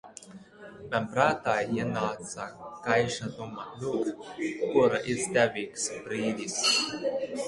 [0.91, 2.47] Man prātā ienāca
[2.87, 4.09] gaiša doma: lūk,
[4.71, 6.57] kur izdevīgs brīdis!